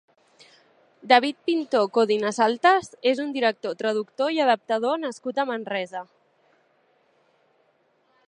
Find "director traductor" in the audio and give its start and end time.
3.35-4.33